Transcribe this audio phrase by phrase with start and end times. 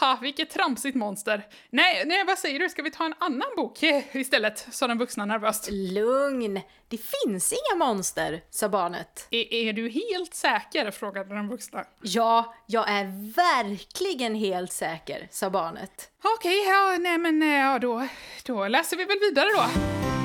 [0.00, 1.46] haha, vilket tramsigt monster.
[1.70, 4.66] Nej, nej, vad säger du, ska vi ta en annan bok istället?
[4.70, 5.68] sa den vuxna nervöst.
[5.70, 9.26] Lugn, det finns inga monster, sa barnet.
[9.30, 10.90] Är, är du helt säker?
[10.90, 11.84] frågade den vuxna.
[12.02, 16.10] Ja, jag är verkligen helt säker, sa barnet.
[16.38, 18.08] Okej, ja, nej men eh, ja, då,
[18.44, 20.15] då läser vi väl vidare då.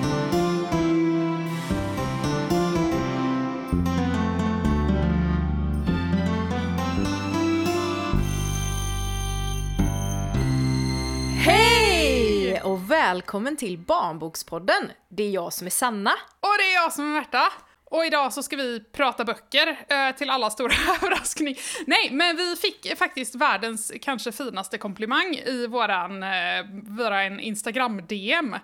[13.12, 14.92] Välkommen till Barnbokspodden.
[15.10, 16.12] Det är jag som är Sanna.
[16.40, 17.44] Och det är jag som är Märta.
[17.86, 21.56] Och idag så ska vi prata böcker, eh, till alla stora överraskning.
[21.86, 26.30] Nej, men vi fick faktiskt världens kanske finaste komplimang i våran, eh,
[26.84, 28.56] våran Instagram-DM.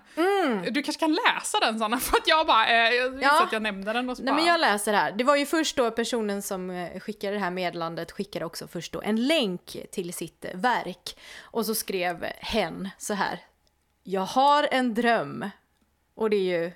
[0.70, 3.44] Du kanske kan läsa den Sanna, för att jag bara, eh, jag Ja.
[3.44, 4.36] att jag nämnde den och så Nej bara...
[4.36, 5.12] men jag läser här.
[5.12, 8.92] Det var ju först då personen som eh, skickade det här meddelandet skickade också först
[8.92, 11.18] då en länk till sitt verk.
[11.42, 13.40] Och så skrev hen så här.
[14.10, 15.50] Jag har en dröm.
[16.14, 16.72] Och det är ju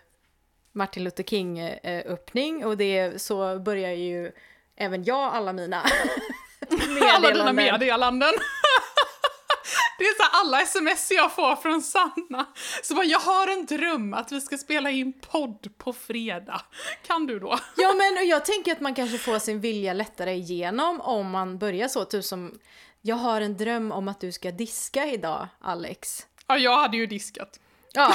[0.73, 4.33] Martin Luther King eh, öppning och det så börjar ju
[4.77, 5.83] även jag alla mina
[7.13, 8.33] alla dina meddelanden.
[9.99, 12.47] Det är så här alla sms jag får från Sanna.
[12.83, 16.63] Så bara, jag har en dröm att vi ska spela in podd på fredag.
[17.07, 17.59] Kan du då?
[17.77, 21.89] Ja men jag tänker att man kanske får sin vilja lättare igenom om man börjar
[21.89, 22.59] så, typ som
[23.01, 26.27] Jag har en dröm om att du ska diska idag, Alex.
[26.47, 27.61] Ja, jag hade ju diskat.
[27.95, 28.15] Ja,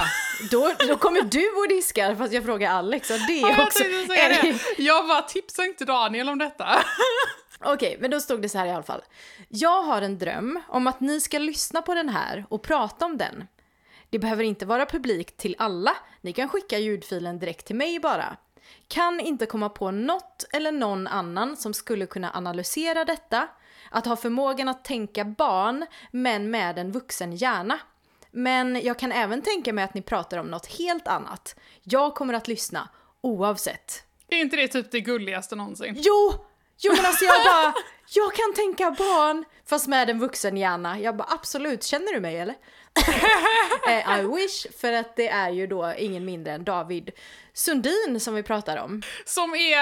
[0.52, 3.84] då, då kommer du och diskar fast jag frågar Alex och det Ja, jag också...
[3.84, 4.84] tänkte säga är det.
[4.84, 6.80] Jag bara, tipsa inte Daniel om detta.
[7.60, 9.02] Okej, men då stod det så här i alla fall.
[9.48, 13.18] Jag har en dröm om att ni ska lyssna på den här och prata om
[13.18, 13.48] den.
[14.10, 18.38] Det behöver inte vara publikt till alla, ni kan skicka ljudfilen direkt till mig bara.
[18.88, 23.48] Kan inte komma på något eller någon annan som skulle kunna analysera detta,
[23.92, 27.80] att ha förmågan att tänka barn men med en vuxen hjärna.
[28.38, 31.56] Men jag kan även tänka mig att ni pratar om något helt annat.
[31.84, 32.90] Jag kommer att lyssna
[33.22, 34.04] oavsett.
[34.30, 35.96] Är inte det typ det gulligaste någonsin?
[35.98, 36.34] Jo!
[36.80, 37.74] Jo men alltså jag bara,
[38.10, 41.00] jag kan tänka barn fast med en vuxen hjärna.
[41.00, 42.56] Jag bara absolut, känner du mig eller?
[43.90, 47.12] Eh, I wish, för att det är ju då ingen mindre än David
[47.54, 49.02] Sundin som vi pratar om.
[49.26, 49.78] Som är,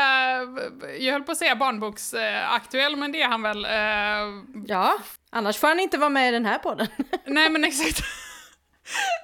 [1.00, 3.66] jag höll på att säga barnboksaktuell, men det är han väl.
[3.66, 4.98] eh, Ja,
[5.30, 6.88] annars får han inte vara med i den här podden.
[7.26, 8.00] Nej men exakt.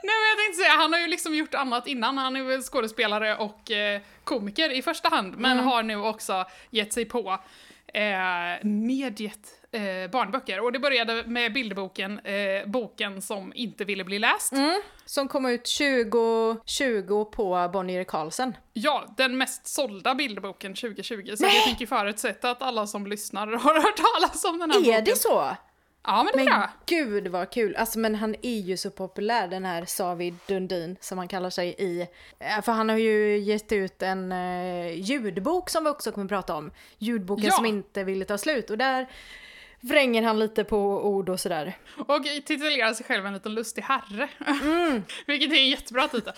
[0.04, 2.18] Nej men jag tänkte säga, han har ju liksom gjort annat innan.
[2.18, 6.94] Han är väl skådespelare och eh, komiker i första hand, men har nu också gett
[6.94, 7.40] sig på
[7.94, 8.02] eh,
[8.64, 10.60] mediet eh, barnböcker.
[10.60, 14.52] Och det började med bilderboken, eh, boken som inte ville bli läst.
[15.06, 18.58] Som kom ut 2020 på Bonnier Carlsen.
[18.74, 21.32] Ja, den mest sålda bilderboken 2020.
[21.36, 24.94] Så jag tänker förutsätta att alla som lyssnar har hört talas om den här boken.
[24.94, 25.56] Är det så?
[26.04, 26.70] Ja men det Men tror jag.
[26.86, 27.76] gud vad kul!
[27.76, 31.76] Alltså men han är ju så populär den här Savid Dundin som han kallar sig
[31.78, 32.02] i.
[32.40, 36.56] eh, För han har ju gett ut en eh, ljudbok som vi också kommer prata
[36.56, 36.72] om.
[36.98, 37.52] Ljudboken Ja.
[37.52, 39.08] som inte ville ta slut och där
[39.82, 40.78] vränger han lite på
[41.08, 41.78] ord och sådär.
[41.98, 44.30] Och titulerar sig själv en liten lustig herre.
[44.64, 45.04] Mm.
[45.28, 46.34] Vilket är en jättebra titel.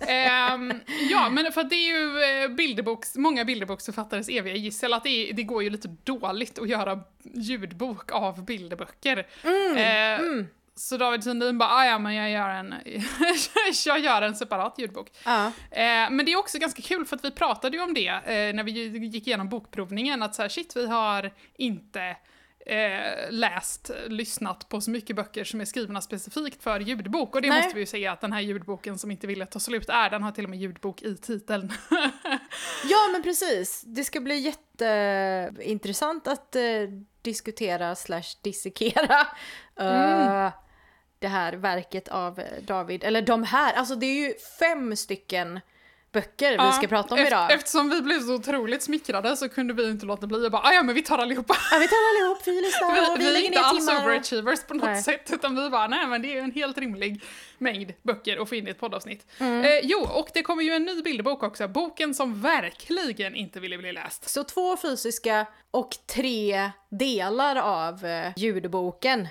[0.00, 0.72] Ehm,
[1.10, 5.30] ja, men för att det är ju eh, bilderboks, många bilderboksförfattares eviga gissel att det,
[5.30, 7.00] är, det går ju lite dåligt att göra
[7.34, 9.26] ljudbok av bilderböcker.
[9.42, 10.46] Mm, Ehm,
[10.78, 12.74] Så David Sundin bara, "Ah, ja men jag gör en,
[13.86, 15.08] jag gör en separat ljudbok.
[15.70, 18.54] Eh, men det är också ganska kul för att vi pratade ju om det eh,
[18.54, 18.70] när vi
[19.06, 22.16] gick igenom bokprovningen, att så här, shit, vi har inte
[22.66, 27.34] eh, läst, lyssnat på så mycket böcker som är skrivna specifikt för ljudbok.
[27.34, 27.62] Och det Nej.
[27.62, 30.22] måste vi ju säga att den här ljudboken som inte ville ta slut är, den
[30.22, 31.72] har till och med ljudbok i titeln.
[32.84, 36.62] ja men precis, det ska bli jätteintressant att eh,
[37.22, 39.20] diskutera slash dissekera
[39.80, 40.52] eh,
[41.18, 45.60] det här verket av eh, David, eller de här, alltså det är ju fem stycken
[46.16, 47.52] böcker vi ska Ja, prata om idag.
[47.52, 50.72] Eftersom vi blev så otroligt smickrade så kunde vi inte låta bli att bara, "Ah,
[50.72, 51.56] ja men vi tar allihopa.
[51.70, 54.74] Ja, vi tar allihop, vi lyssnar och Vi, vi, vi är inte alls overachievers på
[54.74, 55.02] något Nej.
[55.02, 57.20] sätt, utan vi bara, nej men det är en helt rimlig
[57.58, 59.26] mängd böcker att få in i ett poddavsnitt.
[59.38, 59.64] Mm.
[59.64, 63.78] Eh, jo, och det kommer ju en ny bilderbok också, boken som verkligen inte ville
[63.78, 64.28] bli läst.
[64.30, 69.28] Så två fysiska och tre delar av eh, ljudboken.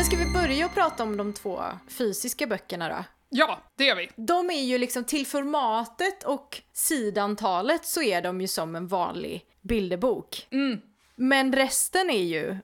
[0.00, 3.04] Men ska vi börja och prata om de två fysiska böckerna då?
[3.28, 4.10] Ja, det gör vi.
[4.16, 9.44] De är ju liksom till formatet och sidantalet så är de ju som en vanlig
[9.60, 10.46] bilderbok.
[10.50, 10.80] Mm.
[11.16, 12.56] Men resten är ju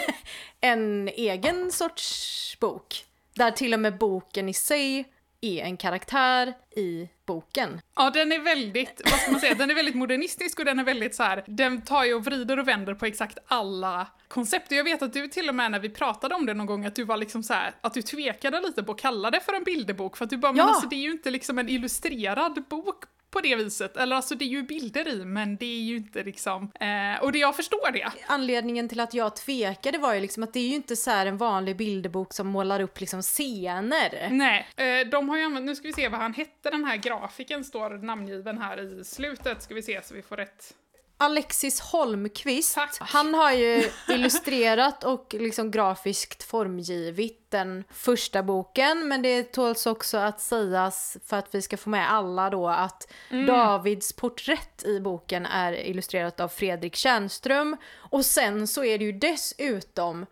[0.60, 3.04] en egen sorts bok.
[3.34, 5.04] Där till och med boken i sig
[5.44, 7.80] är en karaktär i boken.
[7.96, 10.84] Ja, den är väldigt, vad ska man säga, den är väldigt modernistisk och den är
[10.84, 14.66] väldigt så här, den tar ju och vrider och vänder på exakt alla koncept.
[14.70, 16.84] Och jag vet att du till och med när vi pratade om det någon gång,
[16.86, 19.52] att du var liksom så här, att du tvekade lite på att kalla det för
[19.52, 20.52] en bilderbok, för att du bara, Ja.
[20.52, 23.04] men alltså det är ju inte liksom en illustrerad bok
[23.34, 23.96] på det viset.
[23.96, 27.32] Eller alltså det är ju bilder i, men det är ju inte liksom, eh, och
[27.32, 28.12] det jag förstår det.
[28.26, 31.26] Anledningen till att jag tvekade var ju liksom att det är ju inte så här
[31.26, 34.28] en vanlig bilderbok som målar upp liksom scener.
[34.30, 36.96] Nej, eh, de har ju använt, nu ska vi se vad han hette den här
[36.96, 40.74] grafiken står namngiven här i slutet, ska vi se så vi får rätt.
[41.16, 42.96] Alexis Holmqvist, Tack.
[43.00, 50.18] han har ju illustrerat och liksom grafiskt formgivit den första boken, men det tåls också
[50.18, 53.12] att sägas för att vi ska få med alla då att
[53.46, 57.76] Davids porträtt i boken är illustrerat av Fredrik Tjärnström.
[57.96, 60.26] Och sen så är det ju dessutom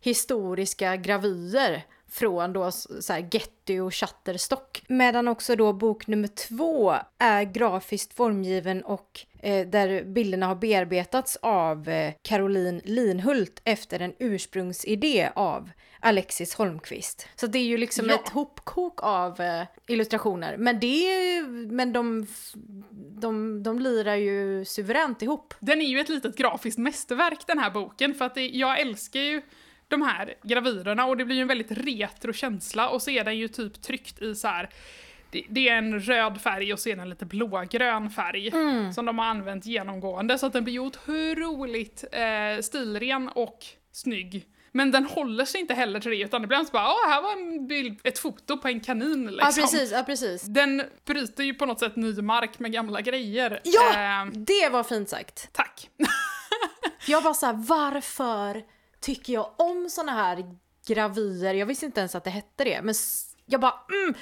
[0.00, 1.84] historiska gravyer
[2.18, 4.82] från då så här Getty och Shutterstock.
[4.88, 11.36] Medan också då bok nummer två är grafiskt formgiven och eh, där bilderna har bearbetats
[11.42, 15.70] av eh, Caroline Linhult efter en ursprungsidé av
[16.00, 17.28] Alexis Holmqvist.
[17.36, 18.14] Så det är ju liksom Ja.
[18.14, 20.56] ett hopkok av eh, illustrationer.
[20.56, 22.26] Men det är ju, men de,
[23.20, 25.54] de, de lirar ju suveränt ihop.
[25.60, 29.20] Den är ju ett litet grafiskt mästerverk den här boken, för att det, jag älskar
[29.20, 29.42] ju
[29.88, 33.38] de här gravyrerna och det blir ju en väldigt retro känsla och så är den
[33.38, 34.68] ju typ tryckt i så här.
[35.30, 38.50] Det, det är en röd färg och den lite blågrön färg
[38.94, 43.58] som de har använt genomgående så att den blir ju otroligt eh, stilren och
[43.92, 44.46] snygg.
[44.72, 47.22] Men den håller sig inte heller till det utan det blir alltså bara åh här
[47.22, 49.38] var en bild, ett foto på en kanin liksom.
[49.56, 50.42] Ja precis, ja precis.
[50.42, 53.60] Den bryter ju på något sätt ny mark med gamla grejer.
[53.64, 53.90] Ja!
[53.92, 55.48] Eh, Det var fint sagt.
[55.52, 55.90] tack.
[57.06, 58.62] Jag var så här, varför
[59.06, 60.44] tycker jag om såna här
[60.86, 61.54] gravyer?
[61.54, 62.94] Jag visste inte ens att det hette det, men
[63.46, 64.14] jag bara mm,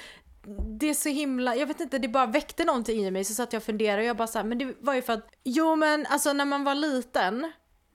[0.78, 3.52] det är så himla, jag vet inte, det bara väckte någonting i mig så satt
[3.52, 5.76] jag och funderade och jag bara så här, men det var ju för att, jo
[5.76, 7.52] men alltså när man var liten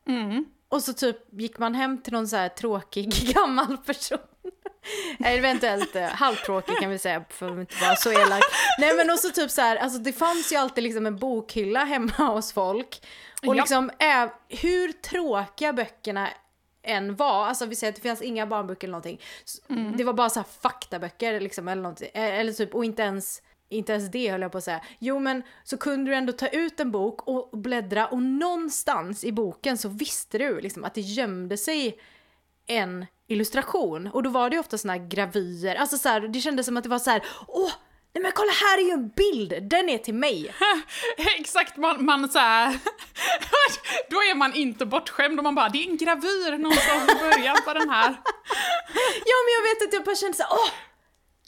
[0.07, 0.45] Mm.
[0.69, 4.17] och så typ gick man hem till någon så här tråkig gammal person.
[5.19, 8.43] Eventuellt halvtråkig kan vi säga för att inte vara så elak.
[8.79, 12.11] Nej men också typ så här, alltså det fanns ju alltid liksom en bokhylla hemma
[12.17, 13.07] hos folk.
[13.41, 13.53] Och Ja.
[13.53, 13.91] liksom
[14.47, 16.29] hur tråkiga böckerna
[16.83, 19.21] än var, alltså vi säger att det finns inga barnböcker eller någonting.
[19.45, 19.61] S-
[19.97, 22.09] Det var bara så faktaböcker liksom eller någonting.
[22.13, 23.41] Eh, Eller typ, och inte ens
[23.71, 24.81] inte ens det höll jag på att säga.
[24.99, 29.31] Jo men så kunde du ändå ta ut en bok och bläddra och någonstans i
[29.31, 31.97] boken så visste du liksom att det gömde sig
[32.67, 34.07] en illustration.
[34.07, 36.77] Och då var det ju ofta såna här gravyer, alltså så här, det kändes som
[36.77, 37.71] att det var så här, åh,
[38.13, 40.55] nej men kolla här är ju en bild, den är till mig.
[41.39, 42.79] Exakt, man, man så här,
[44.09, 47.57] Då är man inte bortskämd och man bara, det är en gravyr någonstans i början
[47.65, 48.09] på den här.
[49.25, 50.69] Ja men jag vet att jag bara kände så här, åh,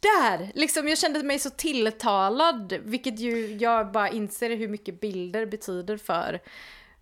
[0.01, 0.51] där!
[0.55, 5.97] Liksom jag kände mig så tilltalad, vilket ju jag bara inser hur mycket bilder betyder
[5.97, 6.39] för,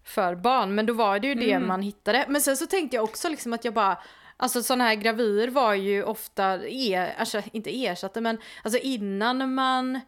[0.05, 0.75] för barn.
[0.75, 2.25] Men då var det ju det man hittade.
[2.29, 3.97] Men sen så tänkte jag också liksom att jag bara,
[4.39, 9.99] alltså sådana här gravyer var ju ofta, er, alltså inte ersatte men alltså innan man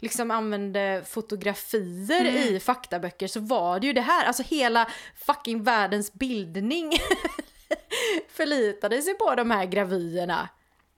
[0.00, 4.90] liksom använde fotografier i faktaböcker så var det ju det här, alltså hela
[5.26, 6.92] fucking världens bildning
[8.28, 10.48] förlitade sig på de här gravyerna.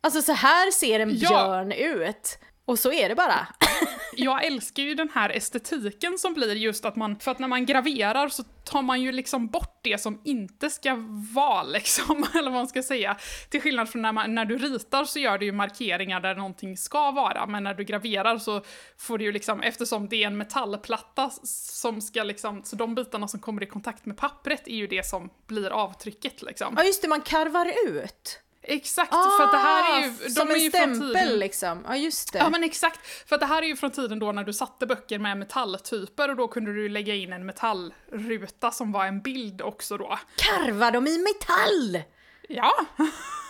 [0.01, 1.29] Alltså så här ser en Ja.
[1.29, 2.39] björn ut.
[2.65, 3.47] Och så är det bara.
[4.17, 7.67] Jag älskar ju den här estetiken som blir just att man, för att när man
[7.67, 10.95] graverar så tar man ju liksom bort det som inte ska
[11.35, 13.17] vara liksom, eller vad man ska säga.
[13.51, 16.77] Till skillnad från när, man, när du ritar så gör du ju markeringar där någonting
[16.77, 18.65] ska vara, men när du graverar så
[18.99, 23.29] får du ju liksom, eftersom det är en metallplatta som ska liksom, så de bitarna
[23.29, 26.75] som kommer i kontakt med pappret är ju det som blir avtrycket liksom.
[26.77, 28.44] Ja just det, man karvar ut.
[28.67, 31.15] Exakt, för att det här är ju, de Ah, som är en ju från stämpel
[31.15, 31.85] tiden, liksom.
[31.89, 32.39] Ja just det.
[32.39, 34.87] Ja men exakt, för att det här är ju från tiden då när du satte
[34.87, 39.63] böcker med metalltyper och då kunde du lägga in en metallruta som var en bild
[39.63, 40.19] också då.
[40.37, 42.03] Karvar de i metall!
[42.49, 42.73] Ja,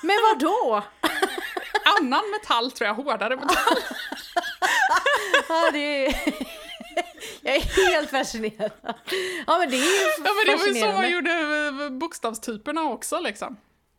[0.03, 0.83] Men vad då?
[2.01, 3.79] annan metall tror jag, hårdare metall.
[5.49, 6.15] ja, det är...
[7.41, 8.71] Jag är helt fascinerad.
[9.47, 11.01] Ja men det är ju Ja men det var ju så fascinerande.
[11.03, 13.57] man gjorde bokstavstyperna också liksom.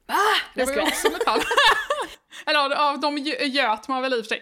[0.08, 0.16] Ah,
[0.56, 1.40] Det var ju också metall.
[2.46, 4.42] Eller ja, de gö- göt man väl i och för sig.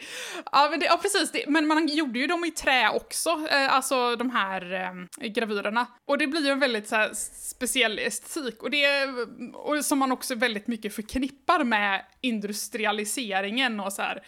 [0.51, 3.73] Ja, men, det, ja precis, det, men man gjorde ju dem i trä också, eh,
[3.73, 4.73] alltså de här
[5.21, 5.85] eh, gravyrerna.
[6.07, 7.11] Och det blir ju en väldigt så här,
[7.53, 9.05] speciell estetik och det
[9.53, 14.23] och som man också väldigt mycket förknippar med industrialiseringen och så här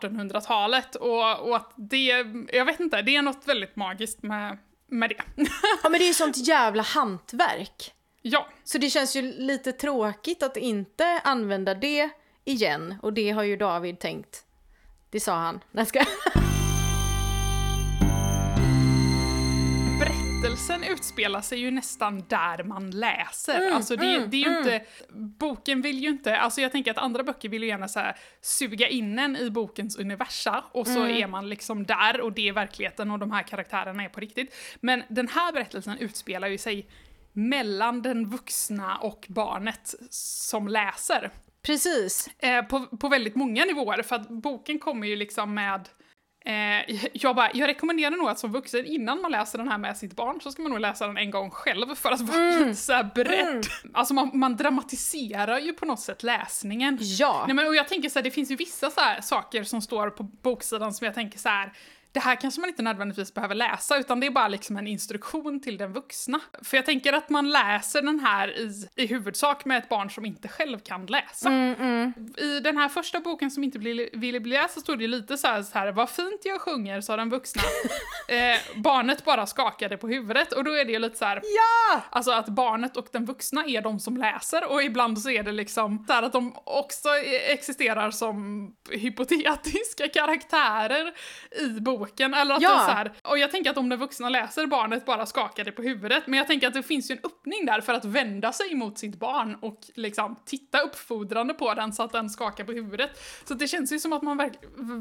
[0.00, 4.58] 1800-talet och, och att det, jag vet inte, det är något väldigt magiskt med,
[4.90, 5.22] med det.
[5.82, 7.92] Ja men det är ju sånt jävla hantverk.
[8.22, 8.48] Ja.
[8.64, 12.10] Så det känns ju lite tråkigt att inte använda det
[12.44, 12.94] igen.
[13.02, 14.44] Och det har ju David tänkt
[15.10, 15.60] Det sa han.
[15.70, 16.04] Nej, ska...
[20.42, 23.60] berättelsen utspelar sig ju nästan där man läser.
[23.60, 24.58] Mm, alltså det, mm, det är ju mm.
[24.58, 28.00] inte, boken vill ju inte, alltså jag tänker att andra böcker vill ju gärna så
[28.00, 31.22] här suga in en i bokens universa och så Mm.
[31.22, 34.54] är man liksom där och det är verkligheten och de här karaktärerna är på riktigt.
[34.80, 36.86] Men den här berättelsen utspelar ju sig
[37.32, 41.30] mellan den vuxna och barnet som läser.
[41.62, 42.30] Precis.
[42.38, 45.88] Eh, på, på väldigt många nivåer, för att boken kommer ju liksom med
[46.44, 49.96] Eh, jag, bara, jag rekommenderar nog att som vuxen, innan man läser den här med
[49.96, 52.74] sitt barn, så ska man nog läsa den en gång själv för att vara lite
[52.74, 53.66] så här beredd.
[53.92, 56.98] Alltså man, man dramatiserar ju på något sätt läsningen.
[57.00, 57.44] Ja.
[57.46, 59.82] Nej, men, och jag tänker så här, det finns ju vissa så här saker som
[59.82, 61.72] står på boksidan som jag tänker så här.
[62.12, 65.60] Det här kanske man inte nödvändigtvis behöver läsa, utan det är bara liksom en instruktion
[65.60, 66.40] till den vuxna.
[66.62, 70.24] För jag tänker att man läser den här i, i huvudsak med ett barn som
[70.24, 71.52] inte själv kan läsa.
[72.36, 75.38] I den här första boken som inte bli, ville bli läst så stod det lite
[75.38, 77.62] så här, så här vad fint jag sjunger, sa den vuxna.
[78.28, 82.00] eh, barnet bara skakade på huvudet och då är det ju lite så här, Ja!
[82.10, 85.52] Alltså att barnet och den vuxna är de som läser och ibland så är det
[85.52, 87.08] liksom så här att de också
[87.48, 91.12] existerar som hypotetiska karaktärer
[91.60, 92.01] i boken.
[92.34, 92.68] Eller att Ja.
[92.72, 95.82] det så här, och jag tänker att om den vuxna läser, barnet bara skakade på
[95.82, 96.26] huvudet.
[96.26, 98.98] Men jag tänker att det finns ju en öppning där för att vända sig mot
[98.98, 103.10] sitt barn och liksom titta uppfordrande på den så att den skakar på huvudet.
[103.44, 104.50] Så det känns ju som att man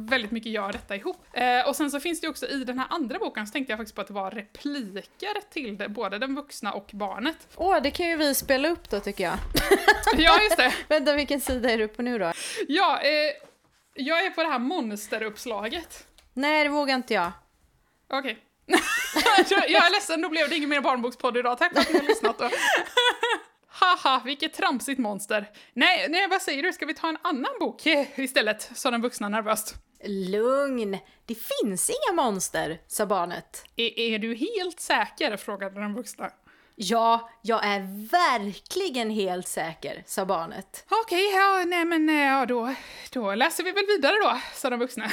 [0.09, 1.25] väldigt mycket gör detta ihop.
[1.33, 3.71] Eh, och sen så finns det ju också i den här andra boken så tänkte
[3.71, 7.47] jag faktiskt på att det var repliker till det, både den vuxna och barnet.
[7.55, 9.33] Åh, det kan ju vi spela upp då tycker jag.
[10.17, 10.73] Ja, just det.
[10.87, 12.31] Vänta, vilken sida är du på nu då?
[12.67, 13.09] Ja, eh,
[13.93, 16.07] jag är på det här monsteruppslaget.
[16.33, 17.31] Nej, det vågar inte jag.
[18.13, 18.37] Okej.
[19.49, 21.57] jag, jag är ledsen, då blev det ingen mer barnbokspodd idag.
[21.57, 22.37] Tack för att ni har lyssnat.
[22.37, 22.49] Då.
[23.67, 25.49] Haha, vilket tramsigt monster.
[25.73, 26.73] Nej, nej, vad säger du?
[26.73, 27.85] Ska vi ta en annan bok
[28.15, 28.71] istället?
[28.73, 29.75] sa den vuxna nervöst.
[30.05, 33.63] Lugn, det finns inga monster, sa barnet.
[33.75, 35.37] Är, är du helt säker?
[35.37, 36.31] frågade den vuxna.
[36.75, 40.85] Ja, jag är verkligen helt säker, sa barnet.
[40.89, 42.75] Okej, ja, nej men eh, ja, då,
[43.11, 45.11] då läser vi väl vidare då, sa den vuxna.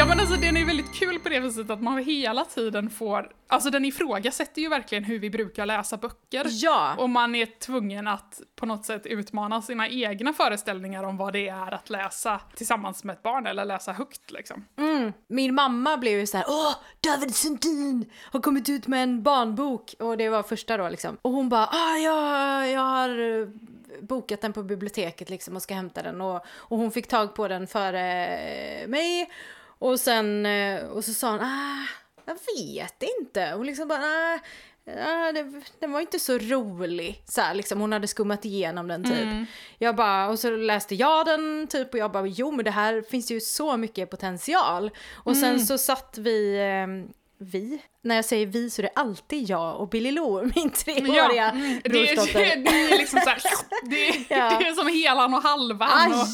[0.00, 3.32] Ja men alltså den är väldigt kul på det viset att man hela tiden får,
[3.48, 6.46] alltså den ifrågasätter ju verkligen hur vi brukar läsa böcker.
[6.48, 11.32] Ja, Och man är tvungen att på något sätt utmana sina egna föreställningar om vad
[11.32, 14.64] det är att läsa tillsammans med ett barn eller läsa högt liksom.
[14.76, 15.12] mm.
[15.28, 19.94] min mamma blev ju så här: åh, David Sundin har kommit ut med en barnbok.
[19.98, 21.16] Och det var första då liksom.
[21.22, 23.48] Och hon bara, ah, jag, jag har eh,
[24.02, 26.20] bokat den på biblioteket liksom och ska hämta den.
[26.20, 29.28] Och, och hon fick tag på den före mig.
[29.80, 31.86] Och sen, eh, och så sa hon, ah,
[32.26, 33.52] jag vet inte.
[33.56, 34.38] Hon liksom bara, ah,
[34.86, 37.22] ah, det, den var inte så rolig.
[37.26, 39.48] Så här, liksom, hon hade skummat igenom den typ.
[39.78, 43.02] Jag bara, och så läste jag den typ och jag bara, jo men det här
[43.02, 44.90] finns ju så mycket potential.
[45.14, 49.50] Och sen så satt vi, eh, vi, när jag säger vi så är det alltid
[49.50, 53.42] jag och Billy Lo, min treåriga mm, det, är, det, det är liksom såhär,
[53.90, 54.58] det, är- Ja.
[54.58, 56.12] det är som helan och halvan.
[56.12, 56.26] Och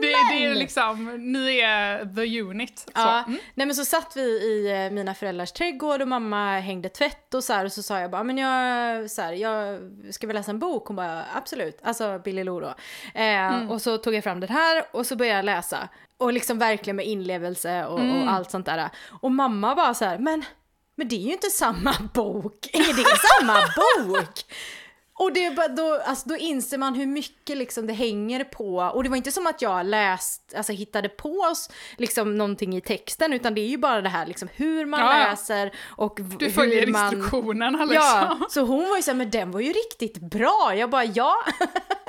[0.00, 2.90] det, det är liksom, ni är the unit.
[2.94, 3.38] Ja, Mm.
[3.54, 7.44] nej men så satt vi i eh, mina föräldrars trädgård och mamma hängde tvätt och
[7.44, 9.80] så här och så sa jag bara men jag, så här, jag
[10.14, 10.86] ska väl läsa en bok?
[10.86, 12.74] Hon bara absolut, alltså Billy Lo då.
[13.20, 15.88] Eh, Och så tog jag fram den här och så började jag läsa.
[16.18, 18.88] Och liksom verkligen med inlevelse och, och allt sånt där.
[19.22, 20.44] Och mamma bara så här, men,
[20.96, 22.66] men det är ju inte samma bok.
[22.72, 24.44] Är det samma bok?
[25.16, 29.02] Och det bara då, alltså då inser man hur mycket liksom det hänger på, och
[29.04, 33.32] det var inte som att jag läst, alltså hittade på oss liksom någonting i texten,
[33.32, 36.86] utan det är ju bara det här liksom hur man Ja, läser och Du följer
[36.86, 37.04] man...
[37.14, 37.96] instruktionerna liksom.
[37.96, 40.72] Ja, så hon var ju såhär, men den var ju riktigt bra.
[40.76, 41.34] Jag bara, ja.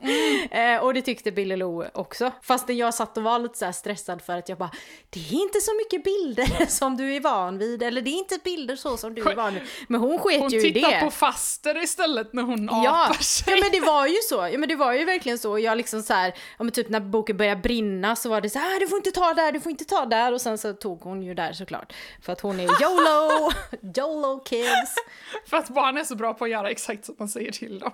[0.50, 2.32] eh, och det tyckte Billy Lo också.
[2.42, 4.70] Fast jag satt och var lite så stressad för att jag bara,
[5.10, 8.38] det är inte så mycket bilder som du är van vid, eller det är inte
[8.44, 9.62] bilder så som du är van vid.
[9.88, 10.80] Men hon sket Hon ju i det.
[10.80, 13.54] tittar på faster istället när hon Ja, apar sig.
[13.54, 14.34] ja men det var ju så.
[14.52, 15.58] Ja men det var ju verkligen så.
[15.58, 16.28] Jag liksom så här,
[16.58, 18.96] ja men typ när boken började brinna så var det så här, "Ah, du får
[18.98, 21.52] inte ta där, du får inte ta där och sen så tog hon ju där
[21.52, 21.92] såklart.
[22.22, 23.50] För att hon är YOLO,
[23.96, 24.94] YOLO kids.
[25.46, 27.92] För att barn är så bra på att göra exakt som man säger till dem.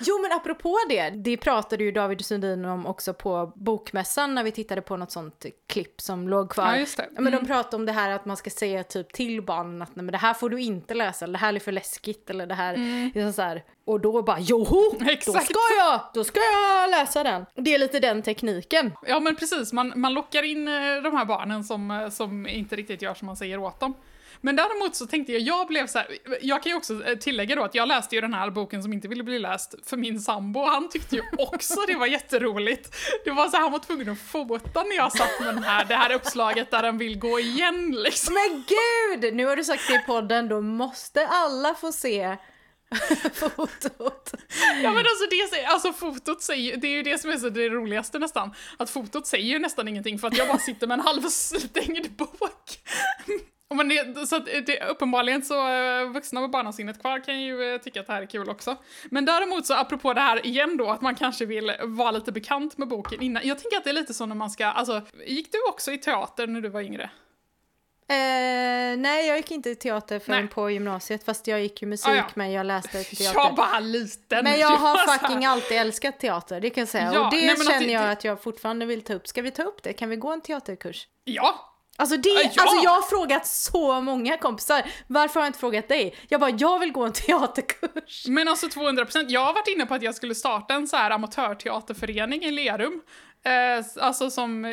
[0.00, 4.50] Jo men apropå det, det pratade ju David Sundin om också på bokmässan när vi
[4.50, 6.66] tittade på något sånt klipp som låg kvar.
[6.66, 7.08] Ja, just det.
[7.14, 9.96] Ja, men de pratade om det här att man ska säga typ till barnen att
[9.96, 12.46] nej men det här får du inte läsa, eller det här är för läskigt, eller
[12.46, 12.74] det här
[13.14, 13.64] är så här.
[13.84, 17.46] Och då bara joho, då ska jag, då ska jag läsa den.
[17.54, 18.92] Det är lite den tekniken.
[19.06, 22.76] Ja men precis, man, man lockar in eh, de här barnen som, eh, som inte
[22.76, 23.94] riktigt gör som man säger åt dem.
[24.40, 26.08] Men däremot så tänkte jag, jag blev så här,
[26.40, 28.92] jag kan ju också eh, tillägga då att jag läste ju den här boken som
[28.92, 32.96] inte ville bli läst för min sambo, och han tyckte ju också det var jätteroligt.
[33.24, 35.84] Det var så här, han var tvungen att fota när jag satt med den här,
[35.84, 38.34] det här uppslaget där den vill gå igen liksom.
[38.34, 39.34] Men gud!
[39.34, 42.36] Nu har du sagt det i podden, då måste alla få se
[43.32, 44.32] fotot.
[44.82, 47.68] Ja men alltså, det, alltså fotot säger, det är ju det som är så det
[47.68, 51.04] roligaste nästan, att fotot säger ju nästan ingenting för att jag bara sitter med en
[51.04, 52.78] halvstängd bok.
[53.74, 57.78] Men det, så att det, uppenbarligen så uh, vuxna med barnasinnet kvar kan ju uh,
[57.80, 58.76] tycka att det här är kul också.
[59.10, 62.78] Men däremot så apropå det här igen då, att man kanske vill vara lite bekant
[62.78, 63.42] med boken innan.
[63.46, 65.98] Jag tänker att det är lite så när man ska, alltså, gick du också i
[65.98, 67.10] teater när du var yngre?
[68.08, 70.48] Eh, nej, jag gick inte i teater förrän Nej.
[70.48, 72.24] på gymnasiet, fast jag gick ju musik, Ah, ja.
[72.34, 73.40] men jag läste teater.
[73.40, 74.44] Jag bara liten.
[74.44, 77.10] Men jag har fucking alltid älskat teater, det kan jag säga.
[77.14, 79.28] Ja, och det nej, att känner det- jag det- att jag fortfarande vill ta upp.
[79.28, 79.92] Ska vi ta upp det?
[79.92, 81.08] Kan vi gå en teaterkurs?
[81.24, 82.40] Ja, Alltså, det, Ja.
[82.62, 86.16] alltså jag har frågat så många kompisar, varför har jag inte frågat dig?
[86.28, 88.24] Jag bara, jag vill gå en teaterkurs.
[88.28, 91.10] Men alltså 200%, jag har varit inne på att jag skulle starta en så här
[91.10, 93.02] amatörteaterförening i Lerum.
[93.44, 94.72] Eh, alltså som eh,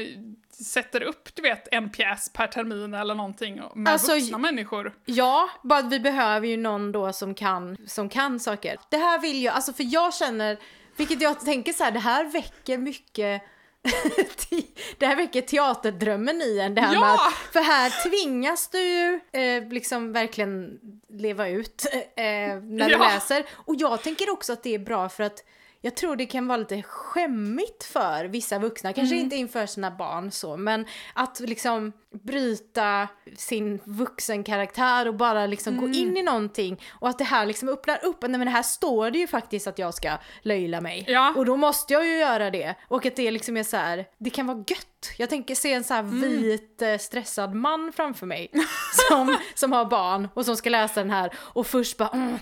[0.66, 4.94] sätter upp, du vet, en pjäs per termin eller någonting med Alltså, vuxna människor.
[5.06, 8.78] Ja, bara vi behöver ju någon då som kan, som kan saker.
[8.90, 10.58] Det här vill jag, alltså för jag känner,
[10.98, 13.42] vilket jag tänker så här, det här väcker mycket
[14.98, 17.00] det här väcker teaterdrömmen i en, det här Ja!
[17.00, 22.24] med att, för här tvingas du ju eh, liksom verkligen leva ut eh,
[22.62, 23.00] när du Ja.
[23.14, 23.46] läser.
[23.52, 25.44] Och jag tänker också att det är bra för att
[25.86, 29.24] jag tror det kan vara lite skämmigt för vissa vuxna, kanske Mm.
[29.24, 31.92] inte inför sina barn så, men att liksom
[32.24, 35.86] bryta sin vuxenkaraktär och bara liksom Mm.
[35.92, 39.12] gå in i någonting och att det här liksom öppnar upp, nej men här står
[39.12, 41.06] det ju faktiskt att jag ska löjla mig.
[41.08, 41.34] Ja.
[41.38, 42.76] Och då måste jag ju göra det.
[42.88, 45.12] Och att det liksom är så här, det kan vara gött.
[45.18, 46.22] Jag tänker se en så här Mm.
[46.22, 48.52] vit eh, stressad man framför mig
[49.10, 52.38] som, som har barn och som ska läsa den här och först bara mm,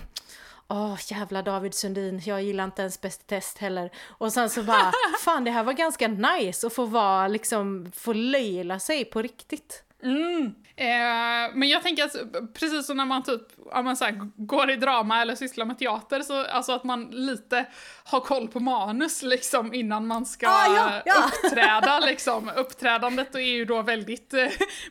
[0.74, 3.90] Åh, jävla David Sundin, jag gillar inte ens Bäst i test heller.
[4.18, 8.12] Och sen så bara, fan det här var ganska nice att få vara liksom, få
[8.12, 9.84] löjla sig på riktigt.
[10.02, 10.54] Mm.
[10.76, 12.14] Eh, men jag tänker att
[12.54, 15.78] precis som när man typ, ja, men så här, går i drama eller sysslar med
[15.78, 17.66] teater, så alltså att man lite
[18.04, 21.14] har koll på manus liksom innan man ska Ah, ja, ja.
[21.44, 22.50] uppträda liksom.
[22.56, 24.46] Uppträdandet är ju då väldigt eh,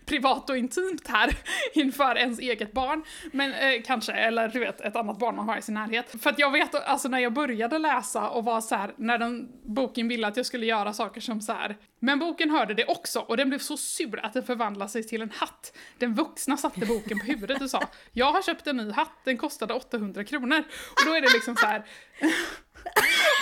[0.06, 1.36] privat och intimt här
[1.74, 3.04] inför ens eget barn.
[3.32, 6.22] Men eh, kanske, eller du vet, ett annat barn man har i sin närhet.
[6.24, 9.50] För att jag vet, alltså när jag började läsa och var så här, när den
[9.64, 11.78] boken ville att jag skulle göra saker som så här.
[12.00, 15.22] Men boken hörde det också och den blev så sur att den förvandlade sig till
[15.22, 15.74] en hatt.
[15.98, 19.38] Den vuxna satte boken på huvudet och sa “Jag har köpt en ny hatt, den
[19.38, 20.64] kostade 800 kronor”.
[20.90, 21.86] Och då är det liksom så här.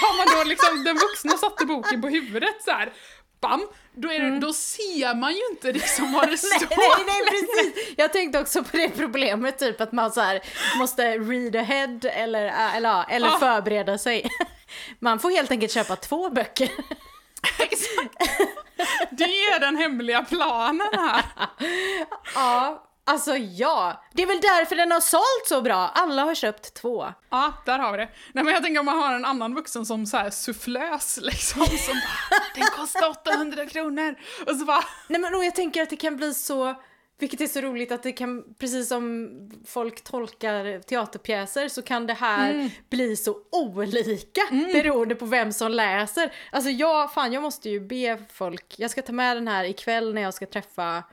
[0.01, 2.93] Har man då liksom, den vuxna satte boken på huvudet så här.
[3.41, 3.67] Bam!
[3.93, 6.69] Då, är det, då ser man ju inte liksom vad det står.
[6.69, 7.93] Nej, nej, precis!
[7.97, 10.41] Jag tänkte också på det problemet, typ att man så här
[10.77, 13.37] måste read ahead eller, äh, eller, eller Ja.
[13.39, 14.29] förbereda sig.
[14.99, 16.69] Man får helt enkelt köpa två böcker.
[17.59, 18.15] Exakt.
[19.11, 21.23] Det är den hemliga planen här.
[22.35, 24.03] Ja, alltså ja.
[24.13, 25.91] Det är väl därför den har sålt så bra.
[25.95, 27.13] Alla har köpt två.
[27.29, 28.09] Ja, där har vi det.
[28.33, 31.65] Nej men jag tänker om man har en annan vuxen som så här sufflös liksom,
[31.65, 34.15] som bara “Den kostar 800 kronor”
[34.47, 36.75] och så bara Nej men och jag tänker att det kan bli så,
[37.19, 39.29] vilket är så roligt att det kan, precis som
[39.65, 46.33] folk tolkar teaterpjäser så kan det här bli så olika beroende på vem som läser.
[46.51, 50.13] Alltså jag, fan jag måste ju be folk, jag ska ta med den här ikväll
[50.13, 51.03] när jag ska träffa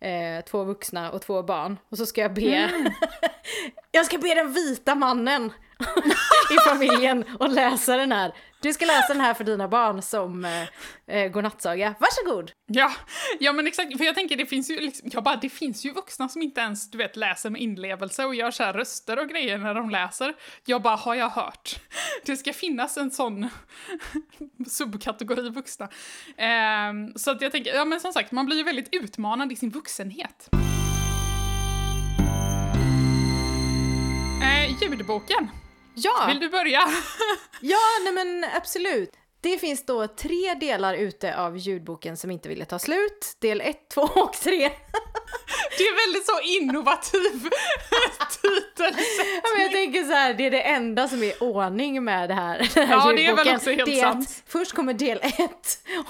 [0.00, 1.78] eh, två vuxna och två barn.
[1.88, 2.70] Och så ska jag be,
[3.92, 5.52] jag ska be den vita mannen
[6.50, 8.32] i familjen och läsa den här.
[8.60, 11.94] Du ska läsa den här för dina barn som eh, eh, godnattsaga.
[11.98, 12.52] Varsågod!
[12.66, 12.92] Ja,
[13.40, 15.92] ja men exakt, för jag tänker det finns ju liksom, jag bara, det finns ju
[15.92, 19.28] vuxna som inte ens, du vet, läser med inlevelse och gör så här röster och
[19.28, 20.34] grejer när de läser.
[20.64, 21.80] Jag bara, har jag hört?
[22.24, 23.48] Det ska finnas en sån
[24.66, 25.88] subkategori vuxna.
[26.36, 29.56] Eh, så att jag tänker, ja men som sagt, man blir ju väldigt utmanad i
[29.56, 30.48] sin vuxenhet.
[34.42, 35.50] Eh, ljudboken,
[35.94, 36.24] Ja!
[36.28, 36.80] vill du börja?
[37.60, 39.10] Ja, nej men absolut.
[39.40, 43.36] Det finns då tre delar ute av ljudboken som inte ville ta slut.
[43.40, 44.70] Del 1, 2 och 3.
[45.78, 47.40] Det är väldigt så innovativ
[48.42, 49.02] titel.
[49.42, 52.34] Ja, men jag tänker så här, det är det enda som är ordning med det
[52.34, 54.42] här, den här Ja, det är väl också helt det sant.
[54.46, 55.38] Först kommer del 1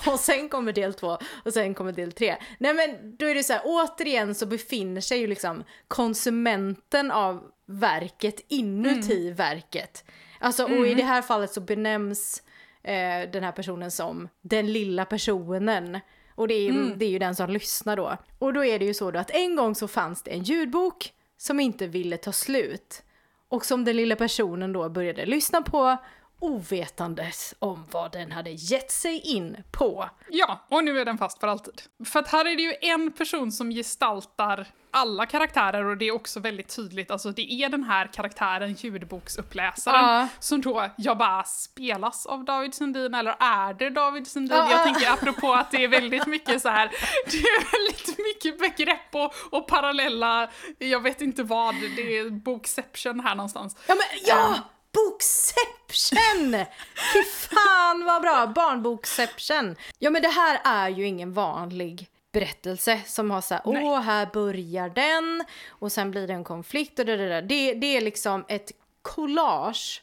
[0.06, 2.36] och sen kommer del 2 och sen kommer del 3.
[2.58, 7.42] Nej men då är det så här, återigen så befinner sig ju liksom konsumenten av
[7.66, 9.34] verket inuti Mm.
[9.34, 10.04] verket.
[10.40, 12.42] Alltså och i det här fallet så benämns
[12.82, 16.00] eh, den här personen som den lilla personen.
[16.34, 18.16] Och det är, det är ju den som lyssnar då.
[18.38, 21.12] Och då är det ju så då att en gång så fanns det en ljudbok
[21.36, 23.02] som inte ville ta slut.
[23.48, 25.96] Och som den lilla personen då började lyssna på
[26.40, 30.10] ovetandes om vad den hade gett sig in på.
[30.28, 31.82] Ja, och nu är den fast för alltid.
[32.04, 36.12] För att här är det ju en person som gestaltar alla karaktärer och det är
[36.14, 40.28] också väldigt tydligt, alltså det är den här karaktären, ljudboksuppläsaren, Ja.
[40.40, 44.56] som då, jag bara spelas av David Sundin, eller är det David Sundin?
[44.58, 44.70] Ja.
[44.70, 46.90] Jag tänker apropå att det är väldigt mycket så här,
[47.26, 53.20] det är väldigt mycket begrepp och, och parallella, jag vet inte vad, det är bokception
[53.20, 53.76] här någonstans.
[53.88, 54.54] Ja men ja!
[54.94, 56.64] Bokception!
[57.12, 58.52] Fy fan vad bra!
[58.54, 59.76] Barnbokception.
[59.98, 63.84] Ja men det här är ju ingen vanlig berättelse som har så här, Nej.
[63.84, 67.42] åh här börjar den och sen blir det en konflikt och det där.
[67.42, 70.02] Det, det är liksom ett collage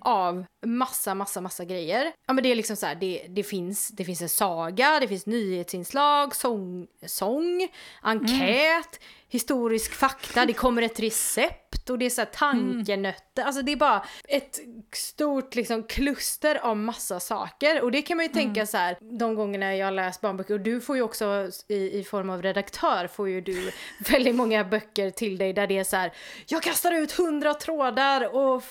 [0.00, 2.12] av massa, massa, massa grejer.
[2.26, 5.08] Ja men det är liksom så här, det, det, finns, det finns en saga, det
[5.08, 7.68] finns nyhetsinslag, sång, sång
[8.02, 13.42] enkät, historisk fakta, det kommer ett recept och det är så här tankenötter.
[13.42, 14.60] Alltså det är bara ett
[14.92, 17.82] stort liksom kluster av massa saker.
[17.82, 20.80] Och det kan man ju tänka så här, de gångerna jag läst barnböcker, och du
[20.80, 23.72] får ju också i, i form av redaktör, får ju du
[24.10, 26.12] väldigt många böcker till dig där det är så här,
[26.46, 28.62] jag kastar ut hundra trådar och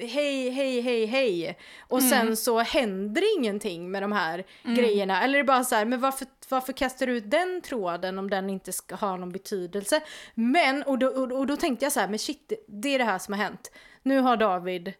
[0.00, 1.58] hej, hej, hej, hej.
[1.88, 5.24] Och sen så händer ingenting med de här grejerna.
[5.24, 8.30] Eller är det bara så här, men varför, varför kastar du ut den tråden om
[8.30, 9.85] den inte ska ha någon betydelse?
[10.34, 13.18] Men, och då, och, då tänkte jag så här, men shit, det- är det här
[13.18, 13.70] som har hänt.
[14.02, 14.92] Nu har David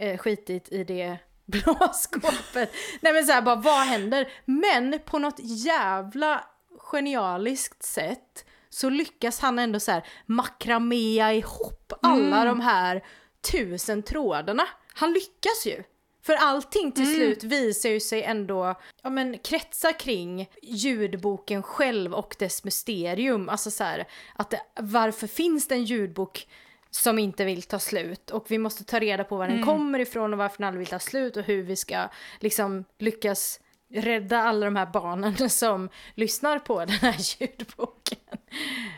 [0.00, 2.72] eh, skitit i det blå skåpet.
[3.00, 4.32] Nej men så här, bara vad händer?
[4.44, 6.44] Men på något jävla
[6.78, 13.04] genialiskt sätt så lyckas han ändå så här makramea ihop alla de här
[13.52, 14.62] tusen trådarna.
[14.94, 15.82] Han lyckas ju.
[16.22, 22.36] För allting till slut visar ju sig ändå, ja men kretsa kring ljudboken själv och
[22.38, 23.48] dess mysterium.
[23.48, 26.48] Alltså så här, att det, varför finns det en ljudbok
[26.90, 28.30] som inte vill ta slut?
[28.30, 30.86] Och vi måste ta reda på var den kommer ifrån och varför den aldrig vill
[30.86, 32.08] ta slut och hur vi ska
[32.40, 33.60] liksom lyckas
[33.94, 38.18] rädda alla de här barnen som lyssnar på den här ljudboken.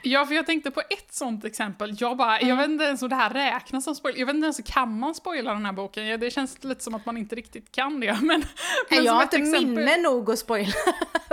[0.02, 1.96] Ja, för jag tänkte på ett sånt exempel.
[1.98, 4.18] Jag bara, jag vet inte ens om det här räknas som spoiler.
[4.18, 6.20] Jag vet inte ens, kan man spoila den här boken?
[6.20, 8.18] Det känns lite som att man inte riktigt kan det.
[8.22, 8.44] Men,
[8.90, 10.72] men jag har inte exempel- minne nog att spoila.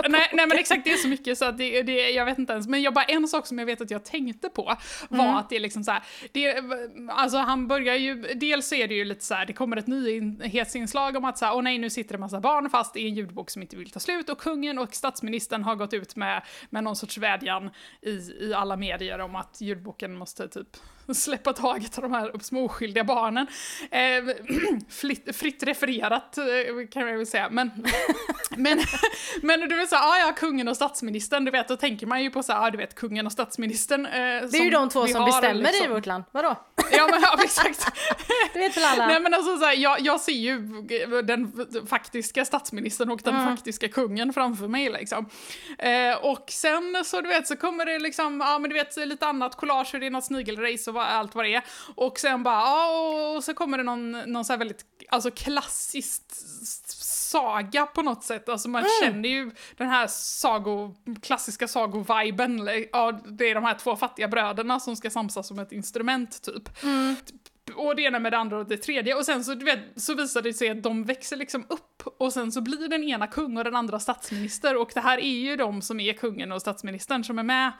[0.08, 2.52] Nej, nej men exakt, det är så mycket så att det, det, jag vet inte
[2.52, 2.66] ens.
[2.68, 4.76] Men jag bara, en sak som jag vet att jag tänkte på
[5.08, 5.36] var Mm.
[5.36, 6.62] att det är liksom så här, det,
[7.08, 9.86] alltså han börjar ju, dels så är det ju lite så här, det kommer ett
[9.86, 13.14] nyhetsinslag om att så här, åh nej nu sitter det massa barn fast i en
[13.14, 16.84] ljudbok som inte vill ta slut och kungen och statsministern har gått ut med, med
[16.84, 17.70] någon sorts vädjan
[18.02, 18.10] i,
[18.40, 20.76] i alla medier om att ljudboken måste typ
[21.14, 23.46] släppa taget av de här små oskyldiga barnen.
[23.90, 24.34] Eh,
[24.90, 26.44] fritt, fritt refererat eh,
[26.90, 27.70] kan jag väl säga, men
[28.56, 28.80] men,
[29.42, 32.30] men du vet såhär, ah, ja kungen och statsministern, du vet, då tänker man ju
[32.30, 34.06] på såhär, ah, du vet kungen och statsministern.
[34.06, 36.24] Eh, Det är ju de två som bestämmer i vårt land.
[36.32, 36.56] Vadå?
[36.92, 37.86] Ja men ja, exakt.
[38.52, 39.06] Det vet väl alla?
[39.06, 40.58] Nej men alltså såhär, jag, jag ser ju
[41.24, 41.52] den
[41.86, 43.56] faktiska statsministern och den Mm.
[43.56, 45.28] faktiska kungen framför mig liksom.
[45.78, 49.26] Eh, och sen så du vet så kommer det liksom, ja men du vet lite
[49.26, 51.64] annat collage, och det är något snigelrace och vad, allt vad det är.
[51.94, 56.32] Och sen bara, ja och, så kommer det någon, någon så här väldigt, alltså klassiskt
[57.04, 58.48] saga på något sätt.
[58.48, 62.68] Alltså man känner ju den här sago, klassiska sagoviben.
[62.92, 66.68] Ja, det är de här två fattiga bröderna som ska samsas som ett instrument typ.
[67.74, 69.14] Och det ena med det andra och det tredje.
[69.14, 72.32] Och sen så, du vet, så visar det sig att de växer liksom upp och
[72.32, 74.76] sen så blir den ena kung och den andra statsminister.
[74.76, 77.72] Och det här är ju de som är kungen och statsministern som är med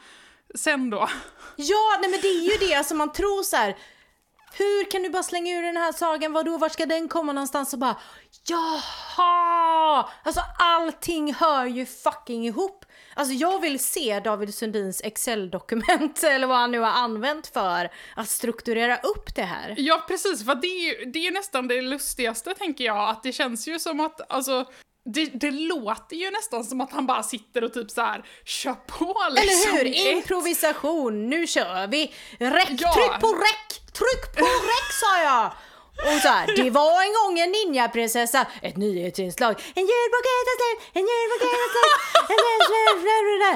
[0.55, 1.09] sen då.
[1.55, 3.77] Ja, nej men det är ju det alltså man tror så här.
[4.57, 6.33] Hur kan du bara slänga ur den här sagan?
[6.33, 7.73] Vadå, vart ska den komma någonstans?
[7.73, 7.97] Och bara
[8.47, 10.09] jaha!
[10.23, 12.85] Alltså allting hör ju fucking ihop.
[13.15, 18.29] Alltså jag vill se David Sundins Excel-dokument eller vad han nu har använt för att
[18.29, 19.75] strukturera upp det här.
[19.77, 23.67] Ja, precis, för det är det är nästan det lustigaste tänker jag, att det känns
[23.67, 24.65] ju som att, alltså,
[25.05, 28.73] det, det låter ju nästan som att han bara sitter och typ så här kör
[28.73, 29.71] på liksom.
[29.71, 29.87] Eller hur?
[29.91, 32.13] Ett- Improvisation, nu kör vi!
[32.39, 32.93] Räck, Ja.
[32.93, 33.69] tryck på räck!
[33.93, 35.51] Tryck på räck sa jag!
[35.97, 40.81] Och så här, det var en gång en ninjaprinsessa, ett nyhetsinslag, en julbok är slut,
[40.93, 41.43] en slut,
[42.29, 42.35] en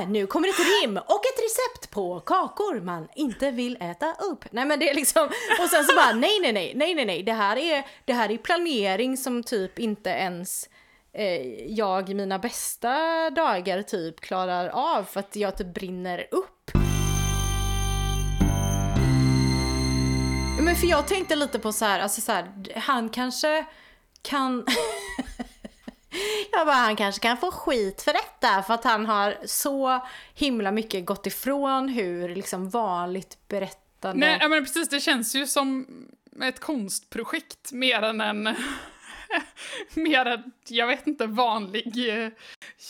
[0.05, 4.45] julbok Nu kommer ett rim och ett recept på kakor man inte vill äta upp.
[4.51, 5.29] Nej men det är liksom,
[5.61, 8.31] och sen så bara nej nej nej, nej nej nej, det här är, det här
[8.31, 10.69] är planering som typ inte ens
[11.17, 16.71] eh, jag i mina bästa dagar typ klarar av för att jag typ brinner upp.
[20.61, 23.65] Men för jag tänkte lite på så här, alltså så här, han kanske
[24.21, 24.65] kan...
[26.51, 30.71] Jag bara, han kanske kan få skit för detta för att han har så himla
[30.71, 34.37] mycket gått ifrån hur liksom vanligt berättande...
[34.39, 35.87] Nej, men precis, det känns ju som
[36.43, 38.55] ett konstprojekt mer än en...
[39.93, 42.29] mer än, jag vet inte, vanlig eh,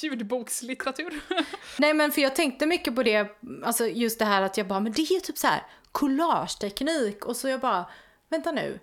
[0.01, 1.21] ljudbokslitteratur.
[1.77, 3.27] Nej men för jag tänkte mycket på det,
[3.63, 7.25] alltså just det här att jag bara, men det är ju typ så här collageteknik
[7.25, 7.85] och så jag bara,
[8.29, 8.79] vänta nu,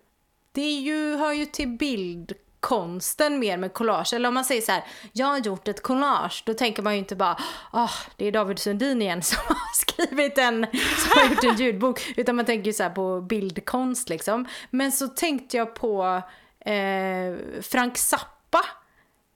[0.53, 4.14] det är ju, hör ju till bildkonsten mer med collage.
[4.14, 6.99] Eller om man säger så här, jag har gjort ett collage, då tänker man ju
[6.99, 7.38] inte bara,
[7.71, 12.12] ah, det är David Sundin igen som har skrivit en, som har gjort en ljudbok.
[12.17, 14.47] Utan man tänker ju så här på bildkonst liksom.
[14.71, 16.23] Men så tänkte jag på
[16.64, 18.61] eh, Frank Zappa.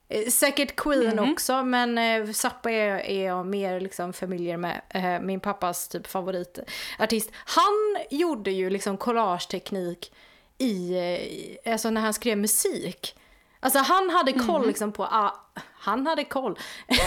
[0.09, 1.31] Eh, Säkert Queen Mhm.
[1.31, 4.81] också, men eh, Zappa är, är jag mer liksom familjer med.
[4.89, 7.31] Eh, min pappas typ favoritartist.
[7.35, 10.13] Han gjorde ju liksom collageteknik
[10.57, 13.15] i, eh, i, alltså när han skrev musik.
[13.59, 14.67] Alltså han hade koll Mhm.
[14.67, 15.35] liksom på, ah,
[15.79, 16.59] han hade koll.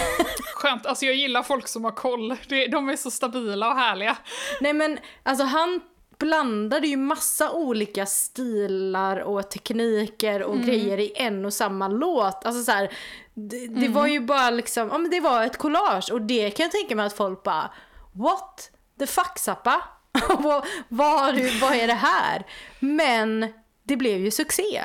[0.55, 2.29] Skönt, alltså jag gillar folk som har koll.
[2.71, 4.17] De är så stabila och härliga.
[4.61, 5.81] Nej men alltså han
[6.23, 12.45] blandade ju massa olika stilar och tekniker och grejer i en och samma låt.
[12.45, 12.93] Alltså så här,
[13.33, 16.63] det, det var ju bara liksom, ja men det var ett collage och det kan
[16.63, 17.71] jag tänka mig att folk bara
[18.13, 19.81] What the fuck Zappa?
[20.39, 22.45] vad, vad, vad är det här?
[22.79, 24.83] Men det blev ju succé.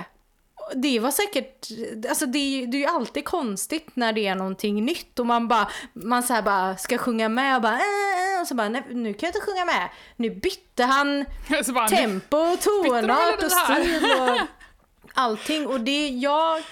[0.74, 1.68] Det var säkert,
[2.08, 5.48] alltså det, är det är ju alltid konstigt när det är någonting nytt och man
[5.48, 9.14] bara, man så bara ska sjunga med och bara äh, och så bara nej, nu
[9.14, 9.88] kan jag inte sjunga med.
[10.16, 11.24] Nu bytte han
[11.74, 14.38] bara, tempo tonart och stil och
[15.14, 16.62] allting och det jag,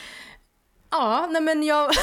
[0.91, 1.91] ja nej men jag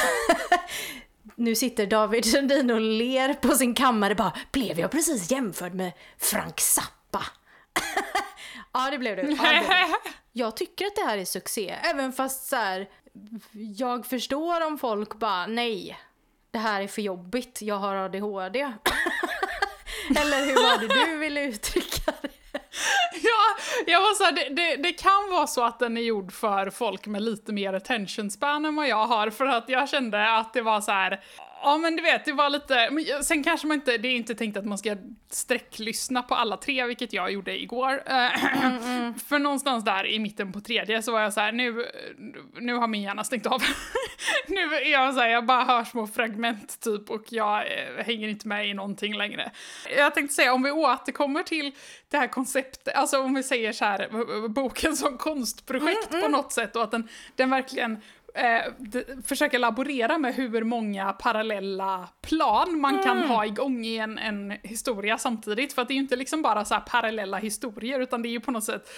[1.36, 5.92] Nu sitter David Sundin och ler på sin kammare bara, blev jag precis jämförd med
[6.18, 7.24] Frank Zappa?
[8.72, 9.22] ja det blev du.
[9.22, 10.10] Ja, det blev du.
[10.36, 12.88] Jag tycker att det här är succé, även fast så här,
[13.52, 15.98] jag förstår om folk bara nej,
[16.50, 18.60] det här är för jobbigt, jag har ADHD.
[20.16, 22.28] Eller hur var det du ville uttrycka det?
[23.22, 26.32] Ja, jag var så här, det, det, det kan vara så att den är gjord
[26.32, 30.30] för folk med lite mer attention span än vad jag har, för att jag kände
[30.30, 31.20] att det var så här.
[31.64, 34.34] Ja men du vet, det var lite, men sen kanske man inte, det är inte
[34.34, 34.96] tänkt att man ska
[35.30, 37.92] sträcklyssna på alla tre, vilket jag gjorde igår.
[38.06, 38.30] Eh,
[39.28, 41.86] För någonstans där i mitten på tredje så var jag så här, nu,
[42.60, 43.62] nu har min hjärna stängt av.
[44.48, 48.28] nu är jag så här, jag bara hör små fragment typ och jag eh, hänger
[48.28, 49.50] inte med i någonting längre.
[49.96, 51.72] Jag tänkte säga, om vi återkommer till
[52.10, 56.76] det här konceptet, alltså om vi säger så här, boken som konstprojekt på något sätt
[56.76, 58.00] och att den, den verkligen
[58.34, 58.72] eh,
[59.26, 65.18] försöker laborera med hur många parallella plan man kan ha igång i en, en historia
[65.18, 65.72] samtidigt.
[65.72, 68.30] För att det är ju inte liksom bara så här parallella historier, utan det är
[68.30, 68.88] ju på något sätt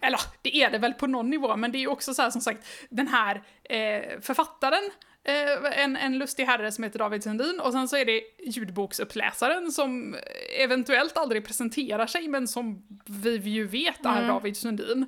[0.00, 2.30] eller det är det väl på någon nivå, men det är ju också så här
[2.30, 4.90] som sagt, den här eh, författaren,
[5.24, 9.72] eh, en, en lustig herre som heter David Sundin, och sen så är det ljudboksuppläsaren
[9.72, 10.16] som
[10.58, 15.06] eventuellt aldrig presenterar sig, men som vi ju vet är David Sundin.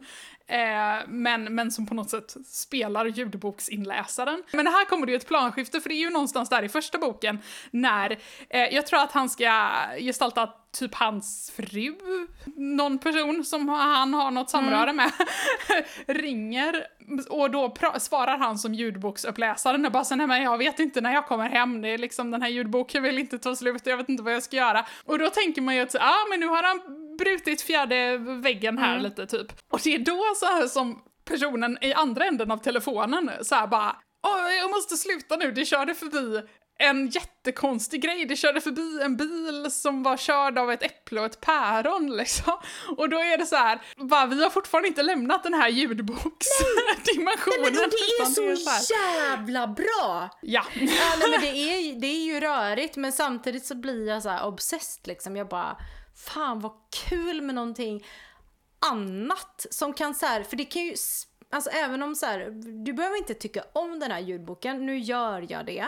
[0.52, 4.42] Eh, men, men som på något sätt spelar ljudboksinläsaren.
[4.52, 6.98] Men här kommer det ju ett planskifte, för det är ju någonstans där i första
[6.98, 7.38] boken
[7.70, 11.94] när eh, jag tror att han ska gestalta typ hans fru,
[12.56, 15.12] någon person som han har något samröre med,
[16.06, 16.86] ringer
[17.30, 21.12] och då svarar han som ljudboksuppläsaren och bara så, nej men jag vet inte när
[21.12, 24.08] jag kommer hem, det är liksom den här ljudboken vill inte ta slut, jag vet
[24.08, 24.86] inte vad jag ska göra.
[25.04, 26.80] Och då tänker man ju att, ja ah, men nu har han
[27.18, 29.52] brutit fjärde väggen här lite typ.
[29.72, 33.66] Och det är då så här som personen i andra änden av telefonen så här
[33.66, 33.96] bara,
[34.62, 36.42] jag måste sluta nu, det körde förbi
[36.78, 38.24] en jättekonstig grej.
[38.24, 42.52] Det körde förbi en bil som var körd av ett äpple och ett päron liksom.
[42.96, 47.60] Och då är det så här, bara, vi har fortfarande inte lämnat den här ljudboksdimensionen.
[47.62, 50.28] Men, och det är så här- jävla bra!
[50.42, 50.64] Ja.
[50.74, 50.82] Ja,
[51.18, 54.46] nej, men det, är, det är ju rörigt men samtidigt så blir jag så här
[54.46, 55.36] obsessed liksom.
[55.36, 55.76] Jag bara,
[56.14, 56.72] fan vad
[57.08, 58.04] kul med någonting
[58.86, 60.94] annat som kan så här, för det kan ju,
[61.50, 62.50] alltså även om så här,
[62.84, 65.86] du behöver inte tycka om den här ljudboken, nu gör jag det.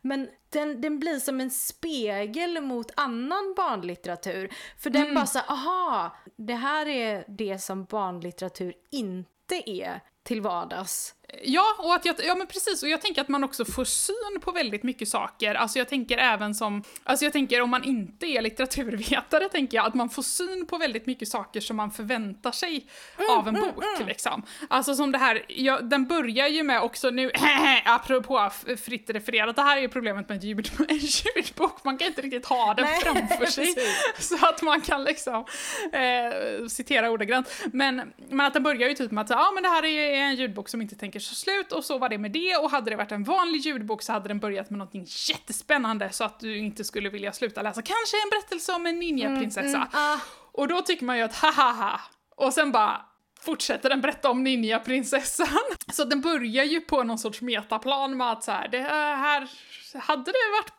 [0.00, 4.52] Men den, den blir som en spegel mot annan barnlitteratur.
[4.78, 10.40] För den bara så här, aha, det här är det som barnlitteratur inte är till
[10.40, 11.14] vardags.
[11.42, 14.40] Ja, och att jag, ja men precis, och jag tänker att man också får syn
[14.40, 15.54] på väldigt mycket saker.
[15.54, 19.86] Alltså jag tänker även som, alltså jag tänker om man inte är litteraturvetare tänker jag
[19.86, 22.86] att man får syn på väldigt mycket saker som man förväntar sig
[23.30, 24.42] av en bok liksom.
[24.68, 27.30] Alltså som det här, ja, den börjar ju med också nu,
[27.84, 28.50] apropå
[28.84, 32.22] fritt refererat, det här är ju problemet med en, ljud, en ljudbok, man kan inte
[32.22, 33.74] riktigt ha den Nej, framför sig
[34.18, 35.44] så att man kan liksom
[35.92, 37.62] eh, citera ordagrant.
[37.72, 40.34] Men, men att den börjar ju typ med att ja men det här är en
[40.34, 42.96] ljudbok som inte tänker så slut och så var det med det och hade det
[42.96, 46.84] varit en vanlig ljudbok så hade den börjat med någonting jättespännande så att du inte
[46.84, 47.82] skulle vilja sluta läsa.
[47.82, 49.76] Kanske en berättelse om en ninjaprinsessa.
[49.76, 50.18] Mm, ah.
[50.52, 52.00] Och då tycker man ju att hahaha,
[52.36, 53.02] och sen bara
[53.40, 55.46] fortsätter den berätta om ninjaprinsessan.
[55.92, 59.48] Så den börjar ju på någon sorts metaplan med att så här, det här,
[59.94, 60.72] hade det varit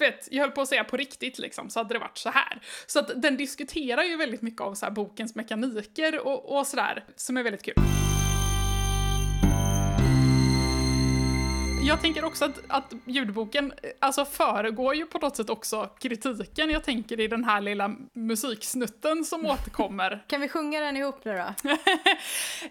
[0.00, 2.60] vet, jag höll på att säga på riktigt liksom, så hade det varit så här.
[2.86, 7.04] Så att den diskuterar ju väldigt mycket av så här bokens mekaniker och, och sådär,
[7.16, 7.74] som är väldigt kul.
[11.90, 16.70] Jag tänker också att, att ljudboken alltså föregår ju på något sätt också kritiken.
[16.70, 20.24] Jag tänker i den här lilla musiksnutten som återkommer.
[20.26, 21.70] Kan vi sjunga den ihop nu då?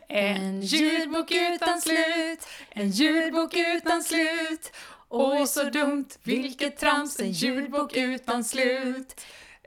[0.08, 4.76] En ljudbok utan slut, en ljudbok utan slut.
[5.10, 9.22] Åh, så dumt, vilket trams, en ljudbok utan slut.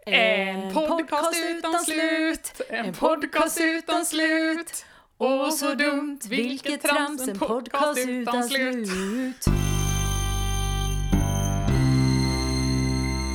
[0.06, 4.84] En podcast utan slut, en podcast utan slut.
[5.24, 8.88] Åh, så dumt, vilket trams, en podcast utan slut.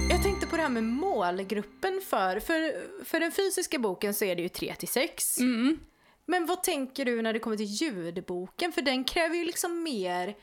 [0.10, 2.74] Jag tänkte på det här med målgruppen för, för,
[3.06, 5.40] för den fysiska boken så är det ju 3 till 6.
[5.40, 5.80] Mm.
[6.26, 8.72] Men vad tänker du när det kommer till ljudboken?
[8.72, 10.36] För den kräver ju liksom mer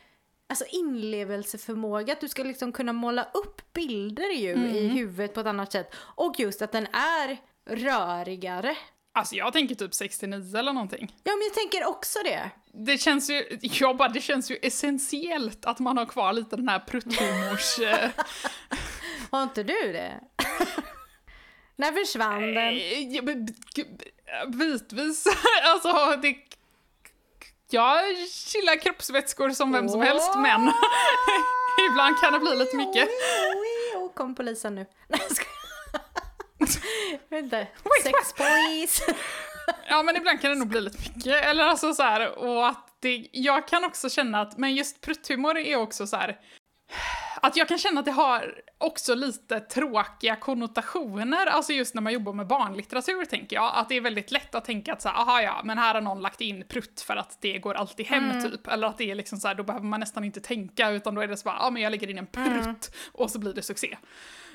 [0.47, 5.47] alltså inlevelseförmåga, att du ska liksom kunna måla upp bilder ju i huvudet på ett
[5.47, 5.95] annat sätt.
[5.97, 7.39] Och just att den är
[7.71, 8.77] rörigare.
[9.17, 11.15] Alltså jag tänker typ 69 eller någonting.
[11.25, 12.51] Ja, men jag tänker också det.
[12.73, 16.69] Det känns ju, jag bara, det känns ju essentiellt att man har kvar lite den
[16.69, 17.79] här prutthumors...
[17.83, 18.11] eh,
[19.31, 20.21] Har inte du det?
[21.77, 22.75] när försvann den?
[22.75, 25.27] Eh, Bitvis.
[25.65, 26.37] alltså, det...
[27.71, 28.13] Jag
[28.55, 30.61] gillar kroppsvätskor som vem som helst, men
[31.91, 33.09] ibland kan det bli lite mycket.
[33.97, 34.87] Och kom polisen nu.
[35.09, 35.37] Nej, jag
[37.85, 39.15] Wait, Sex police.
[39.89, 41.45] Ja, men ibland kan det nog bli lite mycket.
[41.45, 45.57] Eller alltså så här, och att det, jag kan också känna att, men just prutthumor
[45.57, 46.39] är också så här,
[47.43, 52.13] att jag kan känna att det har också lite tråkiga konnotationer, alltså just när man
[52.13, 55.17] jobbar med barnlitteratur tänker jag, att det är väldigt lätt att tänka att så här,
[55.17, 58.43] aha ja, men här har någon lagt in prutt för att det går alltid hem
[58.43, 61.15] typ, eller att det är liksom så här, då behöver man nästan inte tänka utan
[61.15, 63.53] då är det så bara, ja men jag lägger in en prutt och så blir
[63.55, 63.97] det succé.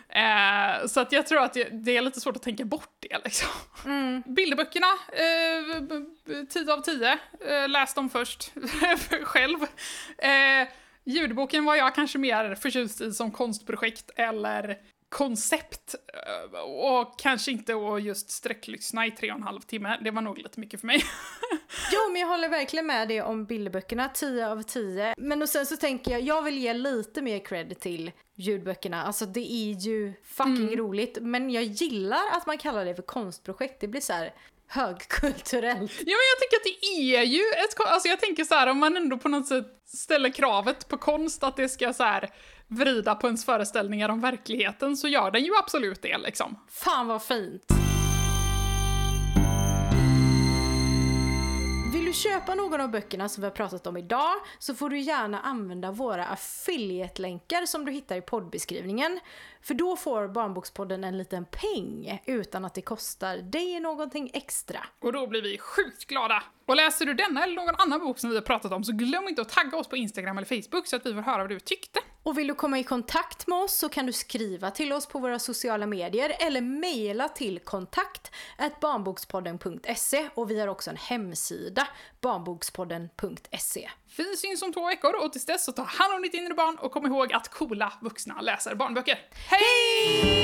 [0.10, 3.50] Eh, så att jag tror att det, är lite svårt att tänka bort det liksom.
[4.26, 7.20] Bilderböckerna, eh, b- b- 10 av 10.
[7.48, 8.52] Eh, läs dem först
[9.24, 9.58] själv.
[10.18, 10.68] Eh,
[11.04, 14.78] ljudboken var jag kanske mer förtjust i som konstprojekt eller
[15.10, 15.96] koncept.
[16.54, 19.98] Eh, och kanske inte att just sträcklyssna i tre och en halv timme.
[20.02, 21.04] Det var nog lite mycket för mig.
[21.92, 25.14] Jo, men jag håller verkligen med dig om bilderböckerna, 10 av 10.
[25.18, 29.04] Men och sen så tänker jag, jag vill ge lite mer cred till ljudböckerna.
[29.04, 33.82] Alltså det är ju fucking roligt, men jag gillar att man kallar det för konstprojekt.
[33.82, 34.34] Det blir så här
[34.68, 35.92] högkulturellt.
[35.92, 38.78] Ja, men jag tänker att det är ju ett Alltså jag tänker så här, om
[38.78, 42.30] man ändå på något sätt ställer kravet på konst att det ska så här
[42.70, 46.60] vrida på ens föreställningar om verkligheten så gör den ju absolut det liksom.
[46.68, 47.64] Fan vad fint!
[51.94, 55.00] Vill du köpa någon av böckerna som vi har pratat om idag så får du
[55.00, 59.20] gärna använda våra affiliate-länkar som du hittar i poddbeskrivningen.
[59.62, 64.80] För då får Barnbokspodden en liten peng utan att det kostar dig någonting extra.
[65.00, 66.44] Och då blir vi sjukt glada.
[66.66, 69.28] Och läser du denna eller någon annan bok som vi har pratat om så glöm
[69.28, 71.60] inte att tagga oss på Instagram eller Facebook så att vi får höra vad du
[71.60, 72.00] tyckte.
[72.24, 75.20] Och vill du komma i kontakt med oss så kan du skriva till oss på
[75.20, 78.32] våra sociala medier eller mejla till kontakt
[78.82, 81.88] barnbokspodden.se och vi har också en hemsida,
[82.22, 83.90] barnbokspodden.se.
[84.18, 86.78] Vi syns om två veckor och tills dess så ta hand om ditt inre barn
[86.78, 89.20] och kom ihåg att coola vuxna läser barnböcker.
[89.50, 90.40] Hej!